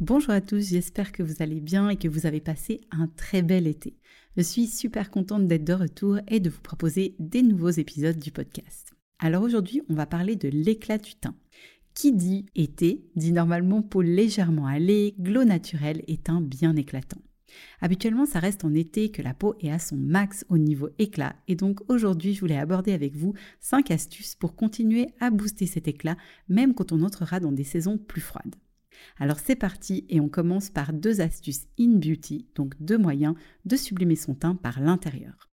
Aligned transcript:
Bonjour 0.00 0.32
à 0.32 0.40
tous, 0.40 0.70
j'espère 0.70 1.12
que 1.12 1.22
vous 1.22 1.36
allez 1.38 1.60
bien 1.60 1.88
et 1.88 1.96
que 1.96 2.08
vous 2.08 2.26
avez 2.26 2.40
passé 2.40 2.80
un 2.90 3.06
très 3.06 3.42
bel 3.42 3.68
été. 3.68 3.94
Je 4.36 4.42
suis 4.42 4.66
super 4.66 5.08
contente 5.08 5.46
d'être 5.46 5.62
de 5.62 5.72
retour 5.72 6.18
et 6.26 6.40
de 6.40 6.50
vous 6.50 6.60
proposer 6.60 7.14
des 7.20 7.42
nouveaux 7.42 7.70
épisodes 7.70 8.18
du 8.18 8.32
podcast. 8.32 8.92
Alors 9.20 9.44
aujourd'hui, 9.44 9.82
on 9.88 9.94
va 9.94 10.06
parler 10.06 10.34
de 10.34 10.48
l'éclat 10.48 10.98
du 10.98 11.14
teint. 11.14 11.36
Qui 11.94 12.10
dit 12.10 12.44
été 12.56 13.04
dit 13.14 13.30
normalement 13.30 13.82
peau 13.82 14.02
légèrement 14.02 14.66
allée, 14.66 15.14
glow 15.20 15.44
naturel 15.44 16.02
et 16.08 16.16
teint 16.16 16.40
bien 16.40 16.74
éclatant. 16.74 17.22
Habituellement, 17.80 18.26
ça 18.26 18.40
reste 18.40 18.64
en 18.64 18.74
été 18.74 19.12
que 19.12 19.22
la 19.22 19.32
peau 19.32 19.54
est 19.60 19.70
à 19.70 19.78
son 19.78 19.96
max 19.96 20.44
au 20.48 20.58
niveau 20.58 20.88
éclat 20.98 21.36
et 21.46 21.54
donc 21.54 21.78
aujourd'hui, 21.88 22.34
je 22.34 22.40
voulais 22.40 22.58
aborder 22.58 22.92
avec 22.92 23.14
vous 23.14 23.34
5 23.60 23.92
astuces 23.92 24.34
pour 24.34 24.56
continuer 24.56 25.10
à 25.20 25.30
booster 25.30 25.66
cet 25.66 25.86
éclat 25.86 26.16
même 26.48 26.74
quand 26.74 26.90
on 26.90 27.04
entrera 27.04 27.38
dans 27.38 27.52
des 27.52 27.62
saisons 27.62 27.96
plus 27.96 28.20
froides. 28.20 28.56
Alors 29.18 29.38
c'est 29.38 29.56
parti 29.56 30.04
et 30.08 30.20
on 30.20 30.28
commence 30.28 30.70
par 30.70 30.92
deux 30.92 31.20
astuces 31.20 31.66
in 31.78 31.96
beauty, 31.96 32.46
donc 32.54 32.74
deux 32.80 32.98
moyens 32.98 33.34
de 33.64 33.76
sublimer 33.76 34.16
son 34.16 34.34
teint 34.34 34.54
par 34.54 34.80
l'intérieur. 34.80 35.48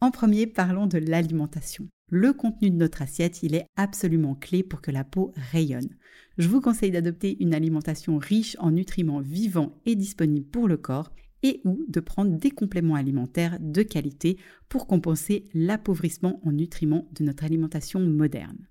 En 0.00 0.10
premier, 0.10 0.46
parlons 0.46 0.86
de 0.86 0.98
l'alimentation. 0.98 1.88
Le 2.08 2.32
contenu 2.32 2.70
de 2.70 2.76
notre 2.76 3.02
assiette, 3.02 3.42
il 3.42 3.54
est 3.54 3.66
absolument 3.76 4.34
clé 4.34 4.62
pour 4.62 4.80
que 4.80 4.90
la 4.90 5.04
peau 5.04 5.32
rayonne. 5.52 5.96
Je 6.38 6.48
vous 6.48 6.60
conseille 6.60 6.90
d'adopter 6.90 7.36
une 7.42 7.54
alimentation 7.54 8.18
riche 8.18 8.56
en 8.60 8.70
nutriments 8.70 9.20
vivants 9.20 9.80
et 9.86 9.96
disponibles 9.96 10.46
pour 10.46 10.68
le 10.68 10.76
corps 10.76 11.10
et 11.42 11.60
ou 11.64 11.84
de 11.88 12.00
prendre 12.00 12.36
des 12.36 12.50
compléments 12.50 12.94
alimentaires 12.94 13.58
de 13.60 13.82
qualité 13.82 14.38
pour 14.68 14.86
compenser 14.86 15.44
l'appauvrissement 15.54 16.40
en 16.44 16.52
nutriments 16.52 17.08
de 17.12 17.24
notre 17.24 17.44
alimentation 17.44 18.00
moderne. 18.00 18.68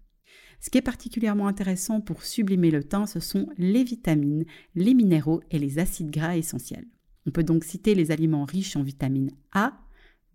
Ce 0.59 0.69
qui 0.69 0.77
est 0.77 0.81
particulièrement 0.81 1.47
intéressant 1.47 2.01
pour 2.01 2.23
sublimer 2.23 2.71
le 2.71 2.83
teint, 2.83 3.05
ce 3.05 3.19
sont 3.19 3.47
les 3.57 3.83
vitamines, 3.83 4.45
les 4.75 4.93
minéraux 4.93 5.41
et 5.51 5.59
les 5.59 5.79
acides 5.79 6.11
gras 6.11 6.37
essentiels. 6.37 6.87
On 7.27 7.31
peut 7.31 7.43
donc 7.43 7.63
citer 7.63 7.95
les 7.95 8.11
aliments 8.11 8.45
riches 8.45 8.75
en 8.75 8.83
vitamines 8.83 9.31
A, 9.51 9.77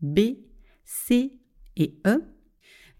B, 0.02 0.20
C 0.84 1.38
et 1.76 2.00
E, 2.06 2.22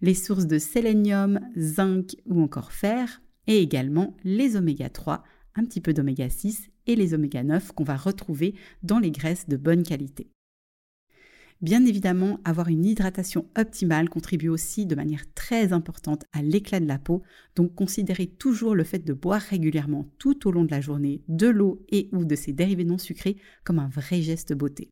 les 0.01 0.15
sources 0.15 0.47
de 0.47 0.59
sélénium, 0.59 1.41
zinc 1.57 2.17
ou 2.27 2.41
encore 2.43 2.73
fer, 2.73 3.21
et 3.47 3.59
également 3.59 4.17
les 4.25 4.57
oméga 4.57 4.89
3, 4.89 5.25
un 5.57 5.65
petit 5.65 5.81
peu 5.81 5.93
d'oméga 5.93 6.29
6 6.29 6.71
et 6.87 6.97
les 6.97 7.15
oméga 7.15 7.43
9 7.43 7.73
qu'on 7.73 7.85
va 7.85 7.97
retrouver 7.97 8.55
dans 8.83 8.99
les 8.99 9.11
graisses 9.11 9.49
de 9.49 9.57
bonne 9.57 9.83
qualité. 9.83 10.31
Bien 11.61 11.85
évidemment, 11.85 12.41
avoir 12.47 12.69
une 12.69 12.87
hydratation 12.87 13.45
optimale 13.55 14.09
contribue 14.09 14.49
aussi 14.49 14.87
de 14.87 14.95
manière 14.95 15.31
très 15.35 15.75
importante 15.75 16.25
à 16.33 16.41
l'éclat 16.41 16.81
de 16.81 16.87
la 16.87 16.99
peau, 16.99 17.23
donc 17.55 17.75
considérez 17.75 18.29
toujours 18.29 18.75
le 18.75 18.83
fait 18.85 19.05
de 19.05 19.13
boire 19.13 19.43
régulièrement 19.43 20.07
tout 20.19 20.49
au 20.49 20.53
long 20.53 20.65
de 20.65 20.71
la 20.71 20.81
journée 20.81 21.23
de 21.29 21.49
l'eau 21.49 21.85
et 21.91 22.09
ou 22.13 22.25
de 22.25 22.35
ses 22.35 22.55
dérivés 22.55 22.85
non 22.85 22.97
sucrés 22.97 23.37
comme 23.63 23.79
un 23.79 23.89
vrai 23.89 24.23
geste 24.23 24.55
beauté. 24.55 24.89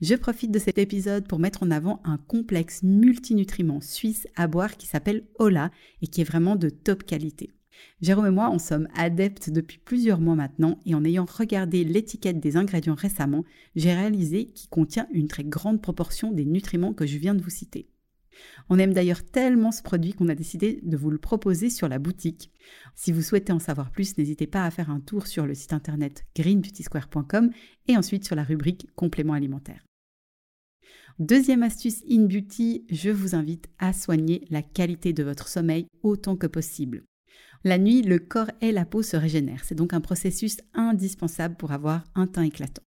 Je 0.00 0.16
profite 0.16 0.50
de 0.50 0.58
cet 0.58 0.78
épisode 0.78 1.28
pour 1.28 1.38
mettre 1.38 1.62
en 1.62 1.70
avant 1.70 2.00
un 2.02 2.18
complexe 2.18 2.82
multinutriments 2.82 3.80
suisse 3.80 4.26
à 4.34 4.48
boire 4.48 4.76
qui 4.76 4.88
s'appelle 4.88 5.28
Ola 5.38 5.70
et 6.00 6.08
qui 6.08 6.22
est 6.22 6.24
vraiment 6.24 6.56
de 6.56 6.70
top 6.70 7.04
qualité. 7.04 7.52
Jérôme 8.00 8.26
et 8.26 8.30
moi 8.30 8.48
en 8.48 8.58
sommes 8.58 8.88
adeptes 8.94 9.50
depuis 9.50 9.78
plusieurs 9.78 10.20
mois 10.20 10.34
maintenant 10.34 10.78
et 10.86 10.94
en 10.94 11.04
ayant 11.04 11.24
regardé 11.24 11.84
l'étiquette 11.84 12.40
des 12.40 12.56
ingrédients 12.56 12.94
récemment, 12.94 13.44
j'ai 13.76 13.94
réalisé 13.94 14.46
qu'il 14.46 14.68
contient 14.68 15.06
une 15.12 15.28
très 15.28 15.44
grande 15.44 15.80
proportion 15.80 16.32
des 16.32 16.44
nutriments 16.44 16.94
que 16.94 17.06
je 17.06 17.18
viens 17.18 17.34
de 17.34 17.42
vous 17.42 17.50
citer. 17.50 17.88
On 18.68 18.78
aime 18.78 18.92
d'ailleurs 18.92 19.24
tellement 19.24 19.72
ce 19.72 19.82
produit 19.82 20.14
qu'on 20.14 20.28
a 20.28 20.34
décidé 20.34 20.80
de 20.82 20.96
vous 20.96 21.10
le 21.10 21.18
proposer 21.18 21.70
sur 21.70 21.88
la 21.88 21.98
boutique. 21.98 22.50
Si 22.94 23.12
vous 23.12 23.22
souhaitez 23.22 23.52
en 23.52 23.58
savoir 23.58 23.90
plus, 23.90 24.16
n'hésitez 24.18 24.46
pas 24.46 24.64
à 24.64 24.70
faire 24.70 24.90
un 24.90 25.00
tour 25.00 25.26
sur 25.26 25.46
le 25.46 25.54
site 25.54 25.72
internet 25.72 26.24
greenbeautysquare.com 26.36 27.50
et 27.88 27.96
ensuite 27.96 28.24
sur 28.24 28.36
la 28.36 28.44
rubrique 28.44 28.88
compléments 28.94 29.34
alimentaires. 29.34 29.84
Deuxième 31.18 31.62
astuce 31.62 32.02
in 32.10 32.24
beauty, 32.24 32.86
je 32.90 33.10
vous 33.10 33.34
invite 33.34 33.68
à 33.78 33.92
soigner 33.92 34.46
la 34.50 34.62
qualité 34.62 35.12
de 35.12 35.22
votre 35.22 35.46
sommeil 35.46 35.86
autant 36.02 36.36
que 36.36 36.46
possible. 36.46 37.04
La 37.64 37.78
nuit, 37.78 38.02
le 38.02 38.18
corps 38.18 38.50
et 38.60 38.72
la 38.72 38.84
peau 38.84 39.02
se 39.02 39.16
régénèrent. 39.16 39.64
C'est 39.64 39.76
donc 39.76 39.92
un 39.92 40.00
processus 40.00 40.58
indispensable 40.74 41.56
pour 41.56 41.70
avoir 41.70 42.02
un 42.16 42.26
teint 42.26 42.42
éclatant. 42.42 42.82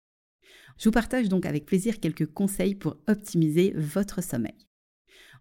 Je 0.77 0.85
vous 0.85 0.93
partage 0.93 1.27
donc 1.27 1.45
avec 1.45 1.65
plaisir 1.65 1.99
quelques 1.99 2.25
conseils 2.25 2.75
pour 2.75 2.97
optimiser 3.07 3.73
votre 3.75 4.23
sommeil. 4.23 4.55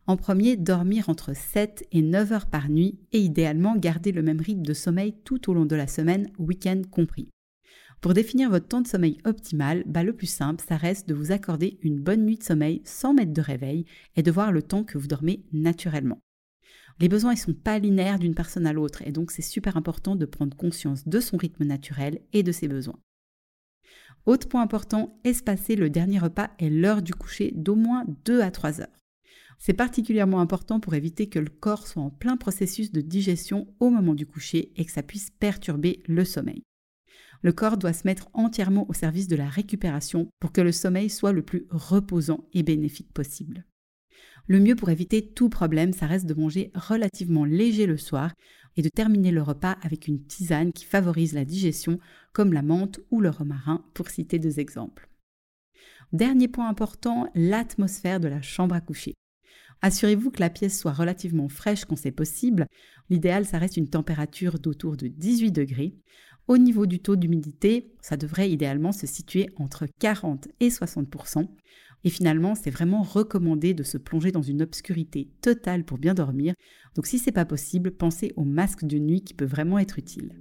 En 0.06 0.16
premier, 0.16 0.56
dormir 0.56 1.08
entre 1.08 1.34
7 1.34 1.86
et 1.92 2.02
9 2.02 2.32
heures 2.32 2.46
par 2.46 2.68
nuit 2.68 2.98
et 3.12 3.20
idéalement 3.20 3.76
garder 3.76 4.10
le 4.10 4.22
même 4.22 4.40
rythme 4.40 4.62
de 4.62 4.74
sommeil 4.74 5.14
tout 5.24 5.48
au 5.48 5.54
long 5.54 5.66
de 5.66 5.76
la 5.76 5.86
semaine, 5.86 6.32
week-end 6.38 6.82
compris. 6.90 7.28
Pour 8.00 8.14
définir 8.14 8.50
votre 8.50 8.66
temps 8.66 8.80
de 8.80 8.88
sommeil 8.88 9.18
optimal, 9.24 9.84
bah, 9.86 10.02
le 10.02 10.14
plus 10.14 10.26
simple, 10.26 10.64
ça 10.66 10.76
reste 10.76 11.08
de 11.08 11.14
vous 11.14 11.32
accorder 11.32 11.78
une 11.82 12.00
bonne 12.00 12.24
nuit 12.24 12.38
de 12.38 12.42
sommeil 12.42 12.80
sans 12.84 13.14
mettre 13.14 13.32
de 13.32 13.42
réveil 13.42 13.84
et 14.16 14.22
de 14.22 14.30
voir 14.30 14.50
le 14.50 14.62
temps 14.62 14.84
que 14.84 14.98
vous 14.98 15.06
dormez 15.06 15.44
naturellement. 15.52 16.18
Les 17.00 17.08
besoins 17.08 17.32
ne 17.32 17.38
sont 17.38 17.54
pas 17.54 17.78
linéaires 17.78 18.18
d'une 18.18 18.34
personne 18.34 18.66
à 18.66 18.74
l'autre 18.74 19.02
et 19.06 19.10
donc 19.10 19.30
c'est 19.30 19.40
super 19.40 19.78
important 19.78 20.16
de 20.16 20.26
prendre 20.26 20.56
conscience 20.56 21.08
de 21.08 21.18
son 21.18 21.38
rythme 21.38 21.64
naturel 21.64 22.20
et 22.34 22.42
de 22.42 22.52
ses 22.52 22.68
besoins. 22.68 22.98
Autre 24.26 24.48
point 24.48 24.60
important, 24.60 25.18
espacer 25.24 25.76
le 25.76 25.88
dernier 25.88 26.18
repas 26.18 26.50
et 26.58 26.68
l'heure 26.68 27.00
du 27.00 27.14
coucher 27.14 27.52
d'au 27.56 27.74
moins 27.74 28.04
2 28.26 28.42
à 28.42 28.50
3 28.50 28.82
heures. 28.82 29.00
C'est 29.58 29.72
particulièrement 29.72 30.40
important 30.40 30.78
pour 30.78 30.94
éviter 30.94 31.28
que 31.28 31.38
le 31.38 31.48
corps 31.48 31.86
soit 31.86 32.02
en 32.02 32.10
plein 32.10 32.36
processus 32.36 32.92
de 32.92 33.00
digestion 33.00 33.66
au 33.80 33.88
moment 33.88 34.14
du 34.14 34.26
coucher 34.26 34.72
et 34.76 34.84
que 34.84 34.92
ça 34.92 35.02
puisse 35.02 35.30
perturber 35.30 36.02
le 36.06 36.24
sommeil. 36.26 36.62
Le 37.42 37.52
corps 37.52 37.78
doit 37.78 37.94
se 37.94 38.06
mettre 38.06 38.28
entièrement 38.34 38.88
au 38.90 38.92
service 38.92 39.28
de 39.28 39.36
la 39.36 39.48
récupération 39.48 40.28
pour 40.38 40.52
que 40.52 40.60
le 40.60 40.72
sommeil 40.72 41.08
soit 41.08 41.32
le 41.32 41.42
plus 41.42 41.66
reposant 41.70 42.46
et 42.52 42.62
bénéfique 42.62 43.12
possible. 43.12 43.64
Le 44.50 44.58
mieux 44.58 44.74
pour 44.74 44.90
éviter 44.90 45.24
tout 45.24 45.48
problème, 45.48 45.92
ça 45.92 46.08
reste 46.08 46.26
de 46.26 46.34
manger 46.34 46.72
relativement 46.74 47.44
léger 47.44 47.86
le 47.86 47.96
soir 47.96 48.32
et 48.76 48.82
de 48.82 48.88
terminer 48.88 49.30
le 49.30 49.42
repas 49.42 49.76
avec 49.82 50.08
une 50.08 50.26
tisane 50.26 50.72
qui 50.72 50.84
favorise 50.84 51.34
la 51.34 51.44
digestion, 51.44 52.00
comme 52.32 52.52
la 52.52 52.62
menthe 52.62 52.98
ou 53.12 53.20
le 53.20 53.30
romarin, 53.30 53.84
pour 53.94 54.08
citer 54.08 54.40
deux 54.40 54.58
exemples. 54.58 55.08
Dernier 56.12 56.48
point 56.48 56.68
important, 56.68 57.30
l'atmosphère 57.36 58.18
de 58.18 58.26
la 58.26 58.42
chambre 58.42 58.74
à 58.74 58.80
coucher. 58.80 59.14
Assurez-vous 59.82 60.32
que 60.32 60.40
la 60.40 60.50
pièce 60.50 60.76
soit 60.76 60.94
relativement 60.94 61.48
fraîche 61.48 61.84
quand 61.84 61.94
c'est 61.94 62.10
possible. 62.10 62.66
L'idéal, 63.08 63.46
ça 63.46 63.58
reste 63.58 63.76
une 63.76 63.88
température 63.88 64.58
d'autour 64.58 64.96
de 64.96 65.06
18 65.06 65.52
degrés. 65.52 65.94
Au 66.48 66.58
niveau 66.58 66.86
du 66.86 66.98
taux 66.98 67.14
d'humidité, 67.14 67.92
ça 68.00 68.16
devrait 68.16 68.50
idéalement 68.50 68.90
se 68.90 69.06
situer 69.06 69.48
entre 69.58 69.86
40 70.00 70.48
et 70.58 70.70
60 70.70 71.06
et 72.04 72.10
finalement, 72.10 72.54
c'est 72.54 72.70
vraiment 72.70 73.02
recommandé 73.02 73.74
de 73.74 73.82
se 73.82 73.98
plonger 73.98 74.32
dans 74.32 74.42
une 74.42 74.62
obscurité 74.62 75.30
totale 75.42 75.84
pour 75.84 75.98
bien 75.98 76.14
dormir. 76.14 76.54
Donc 76.94 77.06
si 77.06 77.18
c'est 77.18 77.32
pas 77.32 77.44
possible, 77.44 77.90
pensez 77.90 78.32
au 78.36 78.44
masque 78.44 78.84
de 78.84 78.98
nuit 78.98 79.22
qui 79.22 79.34
peut 79.34 79.44
vraiment 79.44 79.78
être 79.78 79.98
utile. 79.98 80.40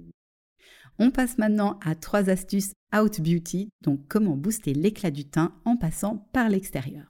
On 0.98 1.10
passe 1.10 1.38
maintenant 1.38 1.78
à 1.82 1.94
trois 1.94 2.28
astuces 2.28 2.72
out 2.94 3.20
beauty, 3.20 3.70
donc 3.82 4.00
comment 4.08 4.36
booster 4.36 4.74
l'éclat 4.74 5.10
du 5.10 5.24
teint 5.24 5.54
en 5.64 5.76
passant 5.76 6.28
par 6.32 6.48
l'extérieur. 6.48 7.06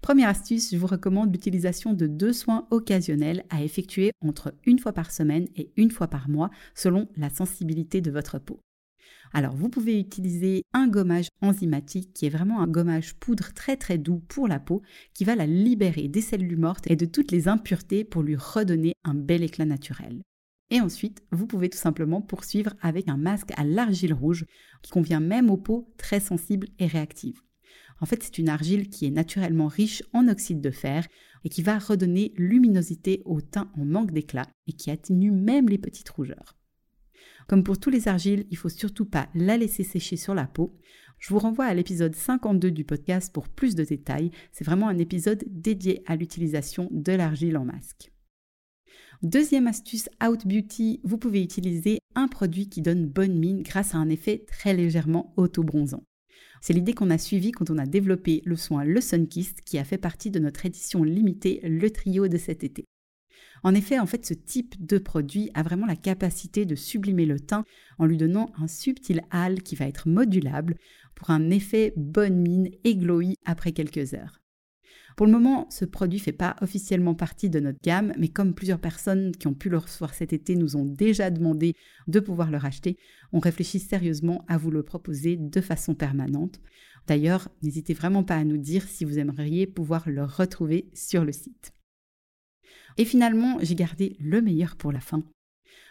Première 0.00 0.28
astuce, 0.28 0.70
je 0.70 0.76
vous 0.76 0.86
recommande 0.86 1.32
l'utilisation 1.32 1.92
de 1.92 2.06
deux 2.06 2.32
soins 2.32 2.66
occasionnels 2.70 3.44
à 3.50 3.62
effectuer 3.62 4.12
entre 4.20 4.54
une 4.64 4.78
fois 4.78 4.92
par 4.92 5.10
semaine 5.10 5.48
et 5.56 5.72
une 5.76 5.90
fois 5.90 6.06
par 6.06 6.28
mois 6.28 6.50
selon 6.74 7.08
la 7.16 7.30
sensibilité 7.30 8.00
de 8.00 8.10
votre 8.10 8.38
peau. 8.38 8.60
Alors 9.32 9.54
vous 9.54 9.68
pouvez 9.68 9.98
utiliser 9.98 10.62
un 10.72 10.88
gommage 10.88 11.28
enzymatique 11.42 12.12
qui 12.14 12.26
est 12.26 12.30
vraiment 12.30 12.60
un 12.60 12.66
gommage 12.66 13.14
poudre 13.14 13.52
très 13.54 13.76
très 13.76 13.98
doux 13.98 14.20
pour 14.28 14.48
la 14.48 14.60
peau 14.60 14.82
qui 15.14 15.24
va 15.24 15.36
la 15.36 15.46
libérer 15.46 16.08
des 16.08 16.20
cellules 16.20 16.58
mortes 16.58 16.90
et 16.90 16.96
de 16.96 17.06
toutes 17.06 17.32
les 17.32 17.48
impuretés 17.48 18.04
pour 18.04 18.22
lui 18.22 18.36
redonner 18.36 18.94
un 19.04 19.14
bel 19.14 19.42
éclat 19.42 19.66
naturel. 19.66 20.22
Et 20.70 20.80
ensuite, 20.80 21.22
vous 21.32 21.46
pouvez 21.46 21.70
tout 21.70 21.78
simplement 21.78 22.20
poursuivre 22.20 22.74
avec 22.82 23.08
un 23.08 23.16
masque 23.16 23.52
à 23.56 23.64
l'argile 23.64 24.12
rouge 24.12 24.44
qui 24.82 24.90
convient 24.90 25.20
même 25.20 25.50
aux 25.50 25.56
peaux 25.56 25.92
très 25.96 26.20
sensibles 26.20 26.68
et 26.78 26.86
réactives. 26.86 27.40
En 28.00 28.06
fait, 28.06 28.22
c'est 28.22 28.38
une 28.38 28.48
argile 28.48 28.88
qui 28.88 29.06
est 29.06 29.10
naturellement 29.10 29.66
riche 29.66 30.02
en 30.12 30.28
oxyde 30.28 30.60
de 30.60 30.70
fer 30.70 31.06
et 31.44 31.48
qui 31.48 31.62
va 31.62 31.78
redonner 31.78 32.32
luminosité 32.36 33.22
au 33.24 33.40
teint 33.40 33.70
en 33.76 33.84
manque 33.84 34.12
d'éclat 34.12 34.46
et 34.66 34.72
qui 34.72 34.90
atténue 34.90 35.30
même 35.30 35.68
les 35.68 35.78
petites 35.78 36.08
rougeurs. 36.10 36.57
Comme 37.46 37.64
pour 37.64 37.78
tous 37.78 37.90
les 37.90 38.08
argiles, 38.08 38.46
il 38.50 38.56
faut 38.56 38.68
surtout 38.68 39.06
pas 39.06 39.28
la 39.34 39.56
laisser 39.56 39.84
sécher 39.84 40.16
sur 40.16 40.34
la 40.34 40.46
peau. 40.46 40.78
Je 41.18 41.30
vous 41.30 41.38
renvoie 41.38 41.64
à 41.64 41.74
l'épisode 41.74 42.14
52 42.14 42.70
du 42.70 42.84
podcast 42.84 43.32
pour 43.32 43.48
plus 43.48 43.74
de 43.74 43.84
détails. 43.84 44.30
C'est 44.52 44.64
vraiment 44.64 44.88
un 44.88 44.98
épisode 44.98 45.44
dédié 45.46 46.02
à 46.06 46.16
l'utilisation 46.16 46.88
de 46.92 47.12
l'argile 47.12 47.56
en 47.56 47.64
masque. 47.64 48.12
Deuxième 49.22 49.66
astuce 49.66 50.08
Out 50.24 50.46
Beauty, 50.46 51.00
vous 51.02 51.18
pouvez 51.18 51.42
utiliser 51.42 51.98
un 52.14 52.28
produit 52.28 52.68
qui 52.68 52.82
donne 52.82 53.06
bonne 53.06 53.36
mine 53.36 53.62
grâce 53.62 53.94
à 53.94 53.98
un 53.98 54.08
effet 54.10 54.44
très 54.46 54.74
légèrement 54.74 55.32
auto-bronzant. 55.36 56.04
C'est 56.60 56.72
l'idée 56.72 56.92
qu'on 56.92 57.10
a 57.10 57.18
suivie 57.18 57.52
quand 57.52 57.70
on 57.70 57.78
a 57.78 57.86
développé 57.86 58.42
le 58.44 58.56
soin 58.56 58.84
Le 58.84 59.00
Sunkist 59.00 59.62
qui 59.62 59.78
a 59.78 59.84
fait 59.84 59.98
partie 59.98 60.30
de 60.30 60.38
notre 60.38 60.66
édition 60.66 61.02
limitée, 61.02 61.60
le 61.64 61.90
trio 61.90 62.28
de 62.28 62.36
cet 62.36 62.62
été. 62.62 62.84
En 63.62 63.74
effet, 63.74 63.98
en 63.98 64.06
fait, 64.06 64.24
ce 64.24 64.34
type 64.34 64.74
de 64.84 64.98
produit 64.98 65.50
a 65.54 65.62
vraiment 65.62 65.86
la 65.86 65.96
capacité 65.96 66.64
de 66.64 66.74
sublimer 66.74 67.26
le 67.26 67.40
teint 67.40 67.64
en 67.98 68.06
lui 68.06 68.16
donnant 68.16 68.52
un 68.58 68.68
subtil 68.68 69.22
hâle 69.32 69.62
qui 69.62 69.76
va 69.76 69.86
être 69.86 70.08
modulable 70.08 70.76
pour 71.14 71.30
un 71.30 71.50
effet 71.50 71.92
bonne 71.96 72.36
mine 72.36 72.70
et 72.84 72.96
glowy 72.96 73.34
après 73.44 73.72
quelques 73.72 74.14
heures. 74.14 74.40
Pour 75.16 75.26
le 75.26 75.32
moment, 75.32 75.66
ce 75.68 75.84
produit 75.84 76.20
ne 76.20 76.22
fait 76.22 76.32
pas 76.32 76.54
officiellement 76.60 77.16
partie 77.16 77.50
de 77.50 77.58
notre 77.58 77.80
gamme, 77.82 78.12
mais 78.16 78.28
comme 78.28 78.54
plusieurs 78.54 78.78
personnes 78.78 79.32
qui 79.32 79.48
ont 79.48 79.54
pu 79.54 79.68
le 79.68 79.78
recevoir 79.78 80.14
cet 80.14 80.32
été 80.32 80.54
nous 80.54 80.76
ont 80.76 80.84
déjà 80.84 81.30
demandé 81.30 81.74
de 82.06 82.20
pouvoir 82.20 82.52
le 82.52 82.56
racheter, 82.56 82.96
on 83.32 83.40
réfléchit 83.40 83.80
sérieusement 83.80 84.44
à 84.46 84.58
vous 84.58 84.70
le 84.70 84.84
proposer 84.84 85.36
de 85.36 85.60
façon 85.60 85.96
permanente. 85.96 86.60
D'ailleurs, 87.08 87.48
n'hésitez 87.62 87.94
vraiment 87.94 88.22
pas 88.22 88.36
à 88.36 88.44
nous 88.44 88.58
dire 88.58 88.84
si 88.84 89.04
vous 89.04 89.18
aimeriez 89.18 89.66
pouvoir 89.66 90.08
le 90.08 90.22
retrouver 90.22 90.88
sur 90.94 91.24
le 91.24 91.32
site. 91.32 91.72
Et 92.96 93.04
finalement, 93.04 93.58
j'ai 93.60 93.74
gardé 93.74 94.16
le 94.20 94.40
meilleur 94.40 94.76
pour 94.76 94.92
la 94.92 95.00
fin. 95.00 95.22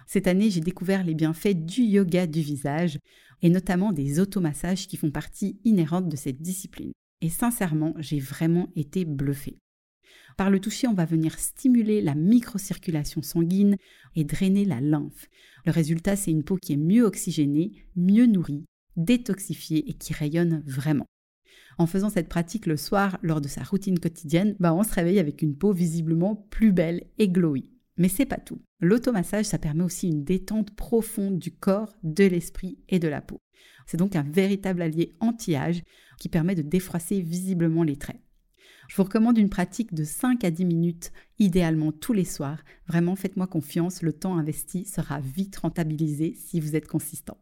Cette 0.07 0.27
année, 0.27 0.50
j'ai 0.50 0.62
découvert 0.62 1.03
les 1.03 1.15
bienfaits 1.15 1.65
du 1.65 1.81
yoga 1.81 2.27
du 2.27 2.41
visage 2.41 3.00
et 3.41 3.50
notamment 3.50 3.91
des 3.91 4.19
automassages 4.19 4.88
qui 4.88 4.97
font 4.97 5.12
partie 5.12 5.59
inhérente 5.63 6.09
de 6.09 6.15
cette 6.15 6.41
discipline. 6.41 6.91
Et 7.21 7.29
sincèrement, 7.29 7.94
j'ai 7.97 8.19
vraiment 8.19 8.69
été 8.75 9.06
bluffée. 9.06 9.57
Par 10.38 10.50
le 10.50 10.59
toucher, 10.59 10.88
on 10.88 10.94
va 10.94 11.06
venir 11.06 11.39
stimuler 11.39 12.00
la 12.00 12.13
microcirculation 12.13 13.21
sanguine 13.24 13.75
et 14.15 14.24
drainer 14.24 14.65
la 14.65 14.79
lymphe. 14.79 15.27
Le 15.65 15.71
résultat, 15.71 16.15
c'est 16.15 16.31
une 16.31 16.44
peau 16.44 16.57
qui 16.57 16.74
est 16.74 16.77
mieux 16.77 17.03
oxygénée, 17.03 17.71
mieux 17.95 18.27
nourrie, 18.27 18.65
détoxifiée 18.95 19.89
et 19.89 19.94
qui 19.94 20.13
rayonne 20.13 20.63
vraiment. 20.65 21.07
En 21.77 21.86
faisant 21.86 22.09
cette 22.09 22.30
pratique 22.30 22.65
le 22.65 22.77
soir 22.77 23.19
lors 23.21 23.42
de 23.42 23.48
sa 23.48 23.63
routine 23.63 24.00
quotidienne, 24.00 24.56
bah 24.59 24.74
on 24.74 24.83
se 24.83 24.94
réveille 24.94 25.19
avec 25.19 25.42
une 25.42 25.56
peau 25.56 25.74
visiblement 25.74 26.36
plus 26.50 26.71
belle 26.71 27.04
et 27.18 27.30
glowy. 27.30 27.69
Mais 27.98 28.09
c'est 28.09 28.25
pas 28.25 28.38
tout. 28.38 28.62
L'automassage, 28.80 29.45
ça 29.45 29.57
permet 29.57 29.83
aussi 29.83 30.07
une 30.07 30.24
détente 30.24 30.75
profonde 30.75 31.39
du 31.39 31.51
corps, 31.51 31.95
de 32.04 32.25
l'esprit 32.25 32.80
et 32.89 33.00
de 33.00 33.07
la 33.07 33.21
peau. 33.21 33.39
C'est 33.88 33.98
donc 33.98 34.15
un 34.15 34.24
véritable 34.24 34.81
allié 34.81 35.15
anti-âge 35.19 35.81
qui 36.19 36.30
permet 36.30 36.56
de 36.56 36.62
défroisser 36.62 37.21
visiblement 37.21 37.83
les 37.83 37.95
traits. 37.95 38.21
Je 38.88 38.95
vous 38.95 39.03
recommande 39.03 39.38
une 39.38 39.50
pratique 39.50 39.94
de 39.94 40.03
5 40.03 40.44
à 40.44 40.51
10 40.51 40.65
minutes, 40.65 41.12
idéalement 41.39 41.92
tous 41.92 42.13
les 42.13 42.24
soirs. 42.24 42.63
Vraiment, 42.88 43.15
faites-moi 43.15 43.48
confiance, 43.48 44.01
le 44.01 44.13
temps 44.13 44.38
investi 44.38 44.86
sera 44.86 45.19
vite 45.19 45.57
rentabilisé 45.57 46.36
si 46.36 46.60
vous 46.60 46.75
êtes 46.75 46.88
consistant. 46.88 47.38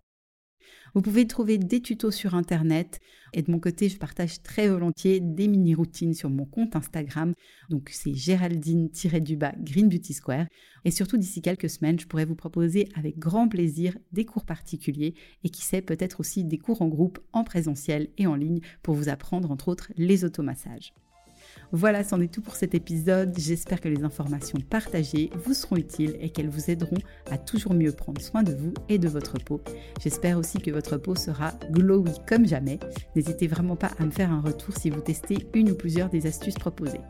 Vous 0.93 1.01
pouvez 1.01 1.27
trouver 1.27 1.57
des 1.57 1.81
tutos 1.81 2.11
sur 2.11 2.35
Internet 2.35 2.99
et 3.33 3.41
de 3.41 3.51
mon 3.51 3.59
côté, 3.59 3.89
je 3.89 3.97
partage 3.97 4.41
très 4.41 4.69
volontiers 4.69 5.19
des 5.19 5.49
mini-routines 5.49 6.13
sur 6.13 6.29
mon 6.29 6.45
compte 6.45 6.75
Instagram. 6.77 7.33
Donc 7.69 7.89
c'est 7.91 8.13
Géraldine-du-bas 8.13 9.53
Green 9.59 9.89
Beauty 9.89 10.13
Square. 10.13 10.45
Et 10.85 10.91
surtout 10.91 11.17
d'ici 11.17 11.41
quelques 11.41 11.69
semaines, 11.69 11.99
je 11.99 12.07
pourrais 12.07 12.23
vous 12.23 12.35
proposer 12.35 12.87
avec 12.95 13.19
grand 13.19 13.49
plaisir 13.49 13.97
des 14.13 14.23
cours 14.23 14.45
particuliers 14.45 15.15
et 15.43 15.49
qui 15.49 15.63
sait 15.63 15.81
peut-être 15.81 16.21
aussi 16.21 16.45
des 16.45 16.57
cours 16.57 16.81
en 16.81 16.87
groupe 16.87 17.19
en 17.33 17.43
présentiel 17.43 18.07
et 18.17 18.25
en 18.25 18.35
ligne 18.35 18.61
pour 18.81 18.95
vous 18.95 19.09
apprendre 19.09 19.51
entre 19.51 19.67
autres 19.67 19.91
les 19.97 20.23
automassages. 20.23 20.93
Voilà, 21.71 22.03
c'en 22.03 22.21
est 22.21 22.33
tout 22.33 22.41
pour 22.41 22.55
cet 22.55 22.75
épisode. 22.75 23.33
J'espère 23.37 23.81
que 23.81 23.89
les 23.89 24.03
informations 24.03 24.59
partagées 24.59 25.29
vous 25.43 25.53
seront 25.53 25.77
utiles 25.77 26.15
et 26.19 26.29
qu'elles 26.29 26.49
vous 26.49 26.69
aideront 26.69 26.99
à 27.29 27.37
toujours 27.37 27.73
mieux 27.73 27.91
prendre 27.91 28.21
soin 28.21 28.43
de 28.43 28.53
vous 28.53 28.73
et 28.89 28.97
de 28.97 29.07
votre 29.07 29.37
peau. 29.39 29.61
J'espère 30.01 30.37
aussi 30.37 30.59
que 30.59 30.71
votre 30.71 30.97
peau 30.97 31.15
sera 31.15 31.51
glowy 31.71 32.11
comme 32.27 32.47
jamais. 32.47 32.79
N'hésitez 33.15 33.47
vraiment 33.47 33.75
pas 33.75 33.91
à 33.99 34.05
me 34.05 34.11
faire 34.11 34.31
un 34.31 34.41
retour 34.41 34.75
si 34.77 34.89
vous 34.89 35.01
testez 35.01 35.47
une 35.53 35.71
ou 35.71 35.75
plusieurs 35.75 36.09
des 36.09 36.27
astuces 36.27 36.55
proposées. 36.55 37.01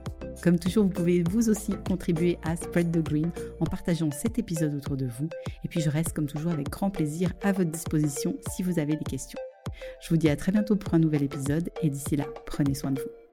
Comme 0.44 0.60
toujours, 0.60 0.84
vous 0.84 0.90
pouvez 0.90 1.24
vous 1.24 1.50
aussi 1.50 1.74
contribuer 1.88 2.38
à 2.44 2.56
Spread 2.56 2.92
the 2.92 3.04
Green 3.04 3.32
en 3.60 3.66
partageant 3.66 4.12
cet 4.12 4.38
épisode 4.38 4.76
autour 4.76 4.98
de 4.98 5.06
vous. 5.06 5.30
Et 5.64 5.68
puis 5.68 5.82
je 5.82 5.90
reste 5.90 6.14
comme 6.14 6.28
toujours 6.28 6.52
avec 6.52 6.70
grand 6.70 6.90
plaisir 6.90 7.32
à 7.42 7.52
votre 7.52 7.72
disposition 7.72 8.38
si 8.52 8.64
vous 8.64 8.80
avez 8.80 8.96
des 8.96 9.06
questions. 9.06 9.40
Je 10.02 10.10
vous 10.10 10.18
dis 10.18 10.30
à 10.30 10.36
très 10.36 10.52
bientôt 10.52 10.76
pour 10.76 10.94
un 10.94 11.00
nouvel 11.00 11.24
épisode 11.24 11.70
et 11.82 11.90
d'ici 11.90 12.16
là, 12.16 12.26
prenez 12.46 12.74
soin 12.74 12.92
de 12.92 13.02
vous. 13.02 13.25